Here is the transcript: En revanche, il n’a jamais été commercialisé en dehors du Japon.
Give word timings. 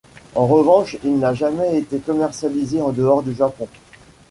En 0.33 0.47
revanche, 0.47 0.97
il 1.03 1.19
n’a 1.19 1.35
jamais 1.35 1.77
été 1.77 1.99
commercialisé 1.99 2.81
en 2.81 2.89
dehors 2.91 3.21
du 3.21 3.35
Japon. 3.35 3.67